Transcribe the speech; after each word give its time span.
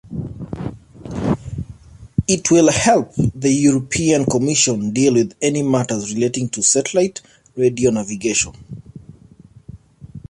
It 2.27 2.49
will 2.49 2.71
help 2.71 3.13
the 3.13 3.51
European 3.51 4.25
Commission 4.25 4.89
deal 4.91 5.13
with 5.13 5.35
any 5.43 5.61
matters 5.61 6.11
relating 6.11 6.49
to 6.49 6.63
satellite 6.63 7.21
radio-navigation. 7.55 8.53